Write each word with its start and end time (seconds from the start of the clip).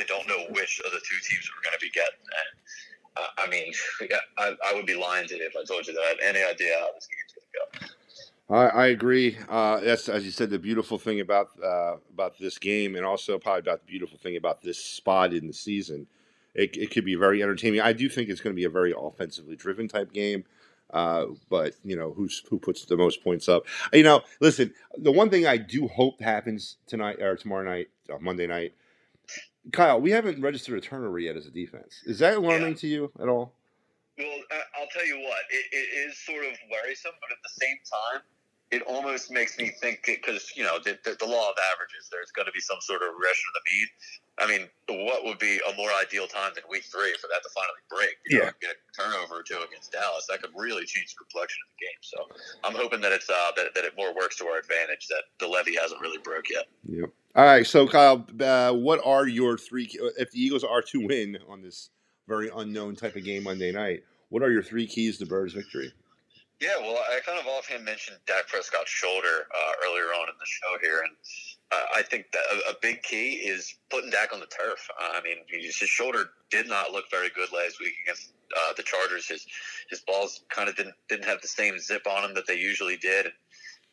really 0.00 0.06
don't 0.08 0.28
know 0.28 0.52
which 0.54 0.80
of 0.84 0.92
the 0.92 0.98
two 0.98 1.16
teams 1.22 1.50
we're 1.50 1.70
going 1.70 1.78
to 1.78 1.84
be 1.84 1.90
getting. 1.90 2.20
And, 2.24 3.16
uh, 3.16 3.28
I 3.38 3.48
mean, 3.48 3.72
yeah, 4.08 4.16
I, 4.38 4.70
I, 4.70 4.74
would 4.74 4.86
be 4.86 4.94
lying 4.94 5.26
to 5.28 5.36
you 5.36 5.44
if 5.44 5.56
I 5.56 5.64
told 5.64 5.86
you 5.86 5.94
that 5.94 6.00
I 6.00 6.08
have 6.08 6.18
any 6.22 6.44
idea 6.44 6.76
how 6.78 6.88
this 6.94 7.08
game's 7.08 7.34
going 7.34 7.80
to 7.80 7.88
go. 7.88 8.54
I, 8.54 8.84
I 8.84 8.86
agree. 8.88 9.38
Uh, 9.48 9.80
that's 9.80 10.08
as 10.08 10.24
you 10.24 10.30
said, 10.30 10.50
the 10.50 10.58
beautiful 10.58 10.98
thing 10.98 11.20
about 11.20 11.50
uh, 11.62 11.96
about 12.12 12.36
this 12.38 12.58
game, 12.58 12.96
and 12.96 13.06
also 13.06 13.38
probably 13.38 13.60
about 13.60 13.80
the 13.80 13.86
beautiful 13.86 14.18
thing 14.18 14.36
about 14.36 14.62
this 14.62 14.78
spot 14.78 15.32
in 15.32 15.46
the 15.46 15.52
season. 15.52 16.08
It, 16.52 16.76
it 16.76 16.90
could 16.90 17.04
be 17.04 17.14
very 17.14 17.44
entertaining. 17.44 17.80
I 17.80 17.92
do 17.92 18.08
think 18.08 18.28
it's 18.28 18.40
going 18.40 18.52
to 18.52 18.60
be 18.60 18.64
a 18.64 18.70
very 18.70 18.92
offensively 18.96 19.54
driven 19.54 19.86
type 19.86 20.12
game. 20.12 20.44
Uh, 20.92 21.26
but 21.48 21.74
you 21.84 21.94
know 21.94 22.12
who's 22.12 22.42
who 22.50 22.58
puts 22.58 22.84
the 22.84 22.96
most 22.96 23.22
points 23.22 23.48
up. 23.48 23.66
You 23.92 24.02
know, 24.02 24.22
listen. 24.40 24.74
The 24.98 25.12
one 25.12 25.30
thing 25.30 25.46
I 25.46 25.56
do 25.56 25.86
hope 25.86 26.20
happens 26.20 26.78
tonight 26.88 27.22
or 27.22 27.36
tomorrow 27.36 27.62
night, 27.62 27.90
uh, 28.12 28.18
Monday 28.20 28.48
night. 28.48 28.74
Kyle, 29.72 30.00
we 30.00 30.10
haven't 30.10 30.40
registered 30.40 30.78
a 30.78 30.80
turnover 30.80 31.18
yet 31.18 31.36
as 31.36 31.46
a 31.46 31.50
defense. 31.50 32.02
Is 32.06 32.18
that 32.20 32.36
alarming 32.36 32.70
yeah. 32.70 32.76
to 32.76 32.86
you 32.86 33.12
at 33.20 33.28
all? 33.28 33.54
Well, 34.18 34.38
uh, 34.50 34.80
I'll 34.80 34.88
tell 34.92 35.06
you 35.06 35.18
what. 35.20 35.38
It, 35.50 35.64
it 35.72 36.08
is 36.08 36.18
sort 36.18 36.44
of 36.44 36.52
worrisome, 36.70 37.12
but 37.20 37.30
at 37.30 37.38
the 37.42 37.64
same 37.64 37.76
time, 37.84 38.22
it 38.70 38.82
almost 38.82 39.30
makes 39.30 39.58
me 39.58 39.68
think 39.68 40.02
because 40.06 40.52
you 40.54 40.62
know 40.62 40.78
the, 40.78 40.96
the, 41.04 41.16
the, 41.18 41.26
law 41.26 41.50
of 41.50 41.56
averages. 41.74 42.08
There's 42.10 42.30
going 42.30 42.46
to 42.46 42.52
be 42.52 42.60
some 42.60 42.78
sort 42.80 43.02
of 43.02 43.10
regression 43.14 43.44
of 43.50 43.54
the 43.58 43.64
mean. 43.66 43.88
I 44.38 44.46
mean, 44.46 45.06
what 45.06 45.24
would 45.24 45.38
be 45.38 45.60
a 45.68 45.76
more 45.76 45.90
ideal 46.00 46.26
time 46.26 46.52
than 46.54 46.64
week 46.70 46.84
three 46.84 47.12
for 47.20 47.26
that 47.28 47.42
to 47.42 47.50
finally 47.50 47.82
break? 47.90 48.16
You 48.26 48.38
yeah, 48.38 48.44
know, 48.46 48.52
get 48.62 48.76
a 48.78 48.92
turnover 48.94 49.40
or 49.40 49.42
two 49.42 49.58
against 49.66 49.92
Dallas 49.92 50.26
that 50.30 50.40
could 50.40 50.54
really 50.54 50.86
change 50.86 51.12
the 51.12 51.18
complexion 51.18 51.58
of 51.66 51.70
the 51.74 51.80
game. 51.82 52.00
So 52.00 52.18
I'm 52.62 52.76
hoping 52.78 53.00
that 53.02 53.12
it's 53.12 53.28
uh, 53.28 53.52
that, 53.56 53.74
that 53.74 53.84
it 53.84 53.92
more 53.98 54.14
works 54.14 54.36
to 54.38 54.46
our 54.46 54.58
advantage. 54.58 55.08
That 55.08 55.24
the 55.40 55.48
levee 55.48 55.76
hasn't 55.76 56.00
really 56.00 56.18
broke 56.22 56.48
yet. 56.48 56.66
Yep. 56.86 57.10
All 57.36 57.44
right, 57.44 57.64
so 57.64 57.86
Kyle, 57.86 58.26
uh, 58.40 58.72
what 58.72 59.00
are 59.04 59.26
your 59.26 59.56
three? 59.56 59.88
If 60.18 60.32
the 60.32 60.42
Eagles 60.42 60.64
are 60.64 60.82
to 60.82 61.06
win 61.06 61.38
on 61.48 61.62
this 61.62 61.90
very 62.26 62.50
unknown 62.54 62.96
type 62.96 63.14
of 63.14 63.24
game 63.24 63.44
Monday 63.44 63.70
night, 63.70 64.02
what 64.30 64.42
are 64.42 64.50
your 64.50 64.64
three 64.64 64.86
keys 64.86 65.18
to 65.18 65.26
Birds' 65.26 65.52
victory? 65.52 65.92
Yeah, 66.60 66.76
well, 66.78 66.98
I 66.98 67.20
kind 67.24 67.38
of 67.38 67.46
offhand 67.46 67.86
mentioned 67.86 68.18
Dak 68.26 68.46
Prescott's 68.46 68.90
shoulder 68.90 69.46
uh, 69.56 69.72
earlier 69.86 70.12
on 70.12 70.28
in 70.28 70.34
the 70.38 70.44
show 70.44 70.76
here, 70.82 71.00
and 71.00 71.16
uh, 71.72 71.86
I 71.96 72.02
think 72.02 72.26
that 72.32 72.42
a, 72.68 72.74
big 72.82 73.02
key 73.02 73.32
is 73.36 73.76
putting 73.88 74.10
Dak 74.10 74.34
on 74.34 74.40
the 74.40 74.46
turf. 74.46 74.86
Uh, 75.00 75.12
I 75.14 75.22
mean, 75.22 75.38
his 75.48 75.74
shoulder 75.74 76.30
did 76.50 76.68
not 76.68 76.90
look 76.92 77.04
very 77.10 77.30
good 77.34 77.50
last 77.50 77.80
week 77.80 77.94
against 78.04 78.32
uh, 78.54 78.74
the 78.76 78.82
Chargers. 78.82 79.26
His 79.26 79.46
his 79.88 80.00
balls 80.00 80.42
kind 80.50 80.68
of 80.68 80.76
didn't 80.76 80.96
didn't 81.08 81.24
have 81.24 81.40
the 81.40 81.48
same 81.48 81.78
zip 81.78 82.06
on 82.06 82.22
them 82.22 82.34
that 82.34 82.46
they 82.46 82.56
usually 82.56 82.98
did, 82.98 83.28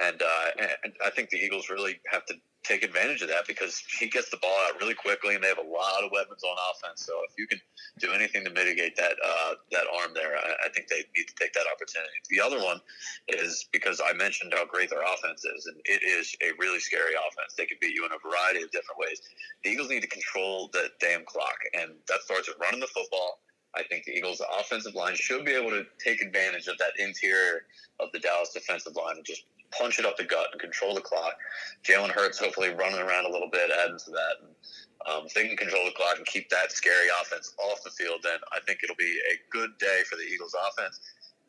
and, 0.00 0.22
uh, 0.22 0.46
and 0.84 0.92
I 1.04 1.10
think 1.10 1.30
the 1.30 1.38
Eagles 1.38 1.68
really 1.68 1.98
have 2.10 2.24
to 2.26 2.34
take 2.64 2.84
advantage 2.84 3.22
of 3.22 3.28
that 3.28 3.46
because 3.46 3.82
he 3.98 4.08
gets 4.08 4.30
the 4.30 4.36
ball 4.36 4.56
out 4.68 4.80
really 4.80 4.94
quickly, 4.94 5.34
and 5.34 5.42
they 5.42 5.48
have 5.48 5.58
a 5.58 5.62
lot 5.62 6.04
of 6.04 6.10
weapons 6.12 6.42
on 6.44 6.56
offense. 6.70 7.04
So 7.04 7.12
if 7.28 7.34
you 7.36 7.46
can 7.46 7.60
do 7.98 8.12
anything 8.12 8.44
to 8.44 8.50
mitigate 8.50 8.96
that 8.96 9.16
uh, 9.24 9.54
that 9.72 9.84
arm 10.00 10.12
there, 10.14 10.36
I, 10.36 10.61
I, 10.61 10.61
think 10.74 10.88
they 10.88 11.04
need 11.16 11.28
to 11.28 11.34
take 11.38 11.52
that 11.54 11.66
opportunity. 11.72 12.16
The 12.30 12.40
other 12.40 12.62
one 12.62 12.80
is 13.28 13.68
because 13.72 14.00
I 14.04 14.12
mentioned 14.12 14.52
how 14.56 14.66
great 14.66 14.90
their 14.90 15.02
offense 15.02 15.44
is, 15.44 15.66
and 15.66 15.76
it 15.84 16.02
is 16.02 16.34
a 16.42 16.52
really 16.58 16.80
scary 16.80 17.14
offense. 17.14 17.54
They 17.56 17.66
can 17.66 17.78
beat 17.80 17.94
you 17.94 18.04
in 18.04 18.12
a 18.12 18.18
variety 18.28 18.62
of 18.62 18.70
different 18.70 18.98
ways. 18.98 19.20
The 19.64 19.70
Eagles 19.70 19.88
need 19.88 20.02
to 20.02 20.08
control 20.08 20.70
the 20.72 20.90
damn 21.00 21.24
clock, 21.24 21.56
and 21.74 21.92
that 22.08 22.22
starts 22.22 22.48
with 22.48 22.58
running 22.60 22.80
the 22.80 22.88
football. 22.88 23.40
I 23.74 23.82
think 23.84 24.04
the 24.04 24.12
Eagles' 24.12 24.42
offensive 24.60 24.94
line 24.94 25.14
should 25.14 25.44
be 25.44 25.52
able 25.52 25.70
to 25.70 25.84
take 26.02 26.20
advantage 26.22 26.68
of 26.68 26.76
that 26.78 26.92
interior 26.98 27.64
of 28.00 28.10
the 28.12 28.18
Dallas 28.18 28.50
defensive 28.52 28.96
line 28.96 29.16
and 29.16 29.24
just 29.24 29.44
punch 29.72 29.98
it 29.98 30.04
up 30.04 30.16
the 30.16 30.24
gut 30.24 30.48
and 30.52 30.60
control 30.60 30.94
the 30.94 31.00
clock. 31.00 31.34
Jalen 31.82 32.10
Hurts 32.10 32.38
hopefully 32.38 32.70
running 32.70 33.00
around 33.00 33.24
a 33.24 33.30
little 33.30 33.48
bit 33.50 33.70
adds 33.70 34.04
to 34.04 34.10
that. 34.10 34.34
And, 34.42 34.54
um, 35.06 35.26
if 35.26 35.34
they 35.34 35.48
can 35.48 35.56
control 35.56 35.84
the 35.86 35.92
clock 35.92 36.16
and 36.18 36.26
keep 36.26 36.48
that 36.50 36.70
scary 36.70 37.08
offense 37.20 37.54
off 37.58 37.82
the 37.82 37.90
field, 37.90 38.20
then 38.22 38.38
I 38.52 38.60
think 38.66 38.80
it'll 38.84 38.96
be 38.96 39.18
a 39.32 39.40
good 39.50 39.76
day 39.78 40.02
for 40.08 40.16
the 40.16 40.22
Eagles 40.22 40.54
offense. 40.54 41.00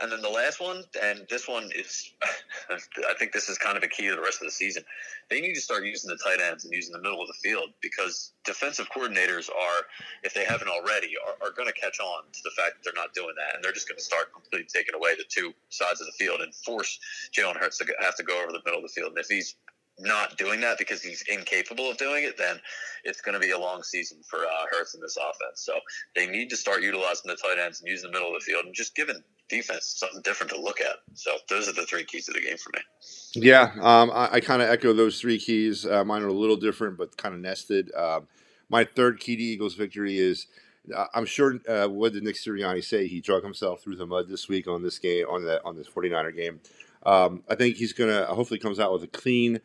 And 0.00 0.10
then 0.10 0.20
the 0.20 0.28
last 0.28 0.60
one, 0.60 0.82
and 1.00 1.26
this 1.30 1.46
one 1.46 1.70
is, 1.76 2.10
I 2.70 3.14
think 3.18 3.32
this 3.32 3.48
is 3.48 3.58
kind 3.58 3.76
of 3.76 3.84
a 3.84 3.88
key 3.88 4.08
to 4.08 4.16
the 4.16 4.20
rest 4.20 4.40
of 4.40 4.46
the 4.46 4.50
season. 4.50 4.82
They 5.30 5.40
need 5.40 5.54
to 5.54 5.60
start 5.60 5.84
using 5.84 6.10
the 6.10 6.16
tight 6.16 6.40
ends 6.40 6.64
and 6.64 6.72
using 6.72 6.92
the 6.92 7.00
middle 7.00 7.20
of 7.20 7.28
the 7.28 7.34
field 7.34 7.70
because 7.80 8.32
defensive 8.44 8.88
coordinators 8.90 9.48
are, 9.48 9.86
if 10.24 10.34
they 10.34 10.44
haven't 10.44 10.68
already, 10.68 11.12
are, 11.24 11.46
are 11.46 11.52
going 11.52 11.68
to 11.68 11.80
catch 11.80 12.00
on 12.00 12.24
to 12.32 12.40
the 12.42 12.50
fact 12.50 12.74
that 12.74 12.84
they're 12.84 13.00
not 13.00 13.14
doing 13.14 13.34
that, 13.36 13.54
and 13.54 13.62
they're 13.62 13.72
just 13.72 13.88
going 13.88 13.98
to 13.98 14.04
start 14.04 14.32
completely 14.32 14.66
taking 14.72 14.94
away 14.94 15.14
the 15.16 15.24
two 15.28 15.52
sides 15.68 16.00
of 16.00 16.06
the 16.06 16.12
field 16.12 16.40
and 16.40 16.54
force 16.54 16.98
Jalen 17.32 17.56
Hurts 17.56 17.78
to 17.78 17.86
have 18.00 18.16
to 18.16 18.24
go 18.24 18.42
over 18.42 18.50
the 18.50 18.62
middle 18.64 18.80
of 18.80 18.86
the 18.88 18.92
field. 18.92 19.10
And 19.10 19.18
if 19.18 19.28
he's 19.28 19.54
not 19.98 20.36
doing 20.38 20.60
that 20.60 20.78
because 20.78 21.02
he's 21.02 21.22
incapable 21.28 21.90
of 21.90 21.98
doing 21.98 22.24
it, 22.24 22.36
then 22.38 22.58
it's 23.04 23.20
going 23.20 23.34
to 23.34 23.40
be 23.40 23.50
a 23.50 23.58
long 23.58 23.82
season 23.82 24.18
for 24.28 24.38
uh, 24.38 24.64
Hurts 24.70 24.94
in 24.94 25.00
this 25.00 25.16
offense. 25.16 25.64
So 25.64 25.74
they 26.16 26.26
need 26.26 26.50
to 26.50 26.56
start 26.56 26.82
utilizing 26.82 27.28
the 27.28 27.36
tight 27.36 27.58
ends 27.62 27.80
and 27.80 27.88
using 27.88 28.10
the 28.10 28.18
middle 28.18 28.34
of 28.34 28.40
the 28.40 28.44
field 28.44 28.64
and 28.64 28.74
just 28.74 28.94
giving 28.94 29.16
defense 29.48 29.94
something 29.98 30.22
different 30.22 30.50
to 30.52 30.60
look 30.60 30.80
at. 30.80 30.96
So 31.14 31.32
those 31.48 31.68
are 31.68 31.72
the 31.72 31.84
three 31.84 32.04
keys 32.04 32.28
of 32.28 32.34
the 32.34 32.40
game 32.40 32.56
for 32.56 32.70
me. 32.74 32.80
Yeah, 33.34 33.72
um, 33.80 34.10
I, 34.10 34.34
I 34.34 34.40
kind 34.40 34.62
of 34.62 34.68
echo 34.68 34.92
those 34.92 35.20
three 35.20 35.38
keys. 35.38 35.86
Uh, 35.86 36.04
mine 36.04 36.22
are 36.22 36.28
a 36.28 36.32
little 36.32 36.56
different, 36.56 36.96
but 36.96 37.16
kind 37.16 37.34
of 37.34 37.40
nested. 37.40 37.94
Um, 37.94 38.28
my 38.68 38.84
third 38.84 39.20
key 39.20 39.36
to 39.36 39.42
Eagles 39.42 39.74
victory 39.74 40.18
is. 40.18 40.46
Uh, 40.92 41.06
I'm 41.14 41.26
sure. 41.26 41.60
Uh, 41.68 41.86
what 41.86 42.12
did 42.12 42.24
Nick 42.24 42.34
Sirianni 42.34 42.82
say? 42.82 43.06
He 43.06 43.20
drug 43.20 43.44
himself 43.44 43.82
through 43.82 43.96
the 43.96 44.06
mud 44.06 44.28
this 44.28 44.48
week 44.48 44.66
on 44.66 44.82
this 44.82 44.98
game, 44.98 45.26
on 45.28 45.44
that 45.44 45.60
on 45.64 45.76
this 45.76 45.88
49er 45.88 46.34
game. 46.34 46.60
Um, 47.04 47.44
I 47.48 47.54
think 47.54 47.76
he's 47.76 47.92
gonna 47.92 48.24
hopefully 48.26 48.58
comes 48.58 48.80
out 48.80 48.92
with 48.92 49.04
a 49.04 49.06
clean, 49.06 49.60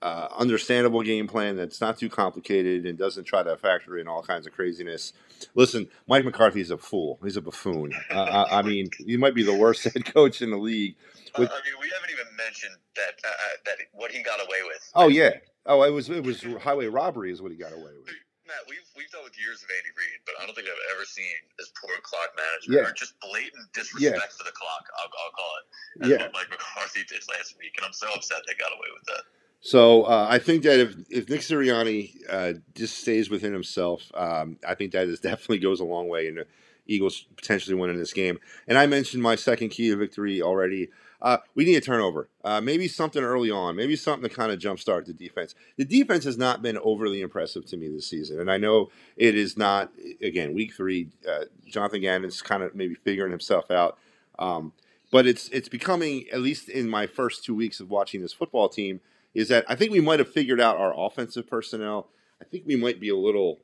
uh, 0.00 0.28
understandable 0.36 1.02
game 1.02 1.26
plan 1.26 1.56
that's 1.56 1.80
not 1.80 1.98
too 1.98 2.08
complicated 2.08 2.86
and 2.86 2.96
doesn't 2.96 3.24
try 3.24 3.42
to 3.42 3.56
factor 3.56 3.98
in 3.98 4.06
all 4.06 4.22
kinds 4.22 4.46
of 4.46 4.52
craziness. 4.52 5.12
Listen, 5.54 5.88
Mike 6.06 6.24
McCarthy 6.24 6.60
is 6.60 6.70
a 6.70 6.78
fool. 6.78 7.18
He's 7.22 7.36
a 7.36 7.42
buffoon. 7.42 7.92
Uh, 8.10 8.46
I, 8.50 8.58
I, 8.58 8.62
mean, 8.62 8.90
he 8.98 9.16
might 9.16 9.34
be 9.34 9.42
the 9.42 9.54
worst 9.54 9.84
head 9.92 10.04
coach 10.12 10.42
in 10.42 10.50
the 10.50 10.56
league. 10.56 10.96
With, 11.36 11.50
uh, 11.50 11.52
I 11.52 11.60
mean, 11.66 11.74
we 11.80 11.90
haven't 11.94 12.10
even 12.10 12.26
mentioned 12.36 12.76
that 12.96 13.14
uh, 13.24 13.28
uh, 13.28 13.56
that 13.66 13.76
what 13.92 14.10
he 14.10 14.22
got 14.22 14.40
away 14.40 14.62
with. 14.66 14.82
Oh 14.94 15.08
yeah. 15.08 15.38
Oh, 15.66 15.82
it 15.82 15.92
was 15.92 16.08
it 16.08 16.24
was 16.24 16.42
highway 16.62 16.86
robbery 16.86 17.30
is 17.30 17.42
what 17.42 17.52
he 17.52 17.58
got 17.58 17.72
away 17.72 17.92
with. 17.98 18.14
Matt, 18.48 18.64
we've 18.64 18.88
we've 18.96 19.10
dealt 19.12 19.28
with 19.28 19.36
years 19.36 19.60
of 19.60 19.68
Andy 19.68 19.92
Reid, 19.92 20.24
but 20.24 20.40
I 20.40 20.48
don't 20.48 20.56
think 20.56 20.72
I've 20.72 20.96
ever 20.96 21.04
seen 21.04 21.36
as 21.60 21.68
poor 21.76 21.92
clock 22.00 22.32
management 22.32 22.80
yeah. 22.80 22.88
or 22.88 22.96
just 22.96 23.20
blatant 23.20 23.68
disrespect 23.76 24.16
yeah. 24.16 24.36
for 24.40 24.48
the 24.48 24.56
clock. 24.56 24.88
I'll, 24.96 25.12
I'll 25.12 25.34
call 25.36 25.52
it. 25.60 25.64
That's 26.00 26.08
yeah. 26.08 26.20
what 26.24 26.32
Mike 26.32 26.50
McCarthy 26.56 27.04
did 27.04 27.20
last 27.28 27.60
week, 27.60 27.76
and 27.76 27.84
I'm 27.84 27.92
so 27.92 28.08
upset 28.16 28.40
they 28.48 28.56
got 28.56 28.72
away 28.72 28.88
with 28.96 29.04
that. 29.12 29.22
So 29.60 30.04
uh, 30.04 30.26
I 30.30 30.38
think 30.38 30.62
that 30.62 30.78
if, 30.78 30.94
if 31.10 31.28
Nick 31.28 31.40
Sirianni 31.40 32.14
uh, 32.28 32.52
just 32.74 32.98
stays 32.98 33.28
within 33.28 33.52
himself, 33.52 34.10
um, 34.14 34.58
I 34.66 34.74
think 34.74 34.92
that 34.92 35.08
is 35.08 35.20
definitely 35.20 35.58
goes 35.58 35.80
a 35.80 35.84
long 35.84 36.08
way 36.08 36.28
in 36.28 36.44
Eagles 36.86 37.26
potentially 37.36 37.74
winning 37.74 37.98
this 37.98 38.12
game. 38.12 38.38
And 38.66 38.78
I 38.78 38.86
mentioned 38.86 39.22
my 39.22 39.36
second 39.36 39.70
key 39.70 39.90
to 39.90 39.96
victory 39.96 40.40
already. 40.40 40.88
Uh, 41.20 41.38
we 41.56 41.64
need 41.64 41.74
a 41.74 41.80
turnover. 41.80 42.28
Uh, 42.44 42.60
maybe 42.60 42.86
something 42.86 43.22
early 43.22 43.50
on. 43.50 43.74
Maybe 43.74 43.96
something 43.96 44.28
to 44.28 44.34
kind 44.34 44.52
of 44.52 44.60
jumpstart 44.60 45.06
the 45.06 45.12
defense. 45.12 45.54
The 45.76 45.84
defense 45.84 46.24
has 46.24 46.38
not 46.38 46.62
been 46.62 46.78
overly 46.78 47.20
impressive 47.20 47.66
to 47.66 47.76
me 47.76 47.88
this 47.88 48.06
season, 48.06 48.40
and 48.40 48.50
I 48.50 48.56
know 48.56 48.90
it 49.16 49.34
is 49.34 49.56
not. 49.56 49.90
Again, 50.22 50.54
week 50.54 50.72
three, 50.74 51.08
uh, 51.28 51.46
Jonathan 51.66 52.02
Gannon's 52.02 52.40
kind 52.40 52.62
of 52.62 52.76
maybe 52.76 52.94
figuring 52.94 53.32
himself 53.32 53.68
out. 53.68 53.98
Um, 54.38 54.72
but 55.10 55.26
it's 55.26 55.48
it's 55.48 55.68
becoming 55.68 56.26
at 56.32 56.40
least 56.40 56.68
in 56.68 56.88
my 56.88 57.08
first 57.08 57.44
two 57.44 57.54
weeks 57.54 57.80
of 57.80 57.90
watching 57.90 58.22
this 58.22 58.32
football 58.32 58.68
team 58.68 59.00
is 59.34 59.48
that 59.48 59.64
I 59.68 59.74
think 59.74 59.92
we 59.92 60.00
might 60.00 60.18
have 60.18 60.30
figured 60.30 60.60
out 60.60 60.76
our 60.76 60.92
offensive 60.96 61.46
personnel. 61.46 62.08
I 62.40 62.44
think 62.44 62.64
we 62.66 62.76
might 62.76 63.00
be 63.00 63.08
a 63.08 63.16
little, 63.16 63.60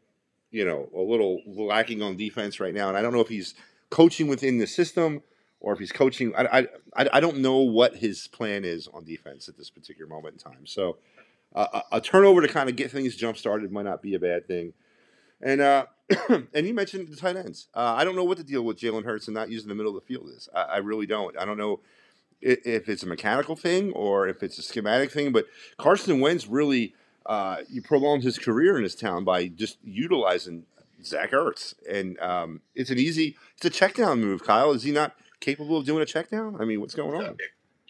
you 0.50 0.64
know, 0.64 0.88
a 0.94 1.00
little 1.00 1.40
lacking 1.46 2.02
on 2.02 2.16
defense 2.16 2.60
right 2.60 2.74
now, 2.74 2.88
and 2.88 2.96
I 2.96 3.02
don't 3.02 3.12
know 3.12 3.20
if 3.20 3.28
he's 3.28 3.54
coaching 3.90 4.26
within 4.26 4.58
the 4.58 4.66
system 4.66 5.22
or 5.60 5.72
if 5.72 5.78
he's 5.78 5.92
coaching. 5.92 6.34
I 6.36 6.68
I, 6.96 7.08
I 7.14 7.20
don't 7.20 7.38
know 7.38 7.58
what 7.58 7.96
his 7.96 8.28
plan 8.28 8.64
is 8.64 8.88
on 8.88 9.04
defense 9.04 9.48
at 9.48 9.56
this 9.56 9.70
particular 9.70 10.08
moment 10.08 10.34
in 10.34 10.52
time. 10.52 10.66
So 10.66 10.98
uh, 11.54 11.80
a, 11.92 11.96
a 11.96 12.00
turnover 12.00 12.40
to 12.40 12.48
kind 12.48 12.68
of 12.68 12.76
get 12.76 12.90
things 12.90 13.16
jump 13.16 13.36
started 13.36 13.70
might 13.72 13.84
not 13.84 14.02
be 14.02 14.14
a 14.14 14.18
bad 14.18 14.46
thing. 14.46 14.72
And 15.40 15.60
uh, 15.60 15.86
and 16.28 16.66
you 16.66 16.74
mentioned 16.74 17.08
the 17.08 17.16
tight 17.16 17.36
ends. 17.36 17.68
Uh, 17.74 17.94
I 17.96 18.04
don't 18.04 18.16
know 18.16 18.24
what 18.24 18.38
the 18.38 18.44
deal 18.44 18.62
with 18.62 18.78
Jalen 18.78 19.04
Hurts 19.04 19.28
and 19.28 19.34
not 19.34 19.50
using 19.50 19.68
the 19.68 19.74
middle 19.74 19.96
of 19.96 20.02
the 20.02 20.06
field 20.06 20.28
is. 20.30 20.48
I, 20.54 20.62
I 20.62 20.76
really 20.78 21.06
don't. 21.06 21.36
I 21.38 21.44
don't 21.44 21.58
know 21.58 21.80
if 22.44 22.88
it's 22.88 23.02
a 23.02 23.06
mechanical 23.06 23.56
thing 23.56 23.92
or 23.92 24.28
if 24.28 24.42
it's 24.42 24.58
a 24.58 24.62
schematic 24.62 25.10
thing. 25.10 25.32
But 25.32 25.46
Carson 25.78 26.20
Wentz 26.20 26.46
really 26.46 26.94
uh, 27.26 27.58
you 27.68 27.82
prolonged 27.82 28.22
his 28.22 28.38
career 28.38 28.76
in 28.76 28.82
this 28.82 28.94
town 28.94 29.24
by 29.24 29.48
just 29.48 29.78
utilizing 29.82 30.66
Zach 31.02 31.32
Ertz, 31.32 31.74
and 31.90 32.18
um, 32.20 32.60
it's 32.74 32.90
an 32.90 32.98
easy 32.98 33.36
it's 33.56 33.64
a 33.64 33.70
check 33.70 33.94
down 33.94 34.20
move. 34.20 34.44
Kyle, 34.44 34.72
is 34.72 34.82
he 34.82 34.92
not 34.92 35.14
capable 35.40 35.78
of 35.78 35.86
doing 35.86 36.02
a 36.02 36.06
check 36.06 36.30
down? 36.30 36.56
I 36.60 36.64
mean, 36.64 36.80
what's 36.80 36.94
going 36.94 37.14
on? 37.14 37.36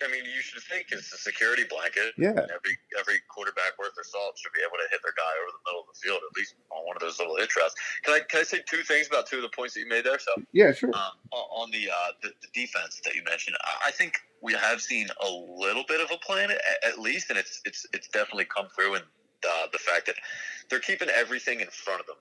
I 0.02 0.10
mean, 0.10 0.24
you 0.24 0.42
should 0.42 0.62
think 0.62 0.90
it's 0.90 1.12
a 1.12 1.18
security 1.18 1.62
blanket. 1.70 2.14
Yeah. 2.18 2.34
Every 2.34 2.74
every 2.98 3.22
quarterback 3.28 3.78
worth 3.78 3.94
their 3.94 4.04
salt 4.04 4.36
should 4.38 4.52
be 4.52 4.60
able 4.60 4.78
to 4.82 4.88
hit 4.90 5.00
their 5.06 5.14
guy 5.14 5.32
over 5.38 5.54
the 5.54 5.62
middle 5.70 5.86
of 5.86 5.88
the 5.94 5.98
field, 6.02 6.18
at 6.18 6.34
least 6.36 6.56
on 6.70 6.82
one 6.86 6.96
of 6.96 7.02
those 7.02 7.18
little 7.18 7.36
hitch 7.36 7.54
routes. 7.54 7.74
Can 8.02 8.14
I 8.14 8.20
can 8.26 8.40
I 8.40 8.44
say 8.44 8.60
two 8.66 8.82
things 8.82 9.06
about 9.06 9.26
two 9.26 9.36
of 9.36 9.42
the 9.42 9.54
points 9.54 9.74
that 9.74 9.80
you 9.80 9.88
made 9.88 10.04
there? 10.04 10.18
So 10.18 10.32
yeah, 10.52 10.72
sure. 10.72 10.90
Um, 10.90 11.14
on 11.30 11.70
the, 11.70 11.90
uh, 11.90 12.10
the, 12.22 12.30
the 12.42 12.48
defense 12.52 13.00
that 13.04 13.14
you 13.14 13.22
mentioned, 13.24 13.56
I 13.84 13.90
think 13.90 14.18
we 14.42 14.52
have 14.54 14.80
seen 14.82 15.08
a 15.22 15.30
little 15.30 15.84
bit 15.86 16.00
of 16.00 16.10
a 16.10 16.18
plan 16.18 16.50
at, 16.50 16.98
least, 16.98 17.30
and 17.30 17.38
it's 17.38 17.60
it's 17.64 17.86
it's 17.92 18.08
definitely 18.08 18.46
come 18.46 18.66
through 18.74 18.96
in 18.96 19.02
uh, 19.02 19.66
the 19.72 19.78
fact 19.78 20.06
that 20.06 20.16
they're 20.70 20.80
keeping 20.80 21.08
everything 21.08 21.60
in 21.60 21.68
front 21.68 22.00
of 22.00 22.06
them 22.06 22.16